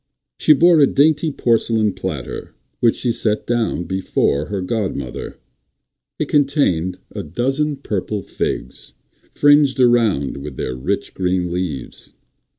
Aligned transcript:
She 0.39 0.53
bore 0.53 0.79
a 0.79 0.87
dainty 0.87 1.31
porcelain 1.31 1.93
platter, 1.93 2.55
which 2.79 2.95
she 2.95 3.11
set 3.11 3.45
down 3.45 3.83
before 3.83 4.45
her 4.47 4.59
godmother. 4.59 5.37
It 6.17 6.27
contained 6.27 6.97
a 7.11 7.21
dozen 7.21 7.75
purple 7.75 8.23
figs, 8.23 8.93
fringed 9.31 9.79
around 9.79 10.37
with 10.37 10.57
their 10.57 10.73
rich, 10.75 11.13
green 11.13 11.51
leaves. 11.51 12.15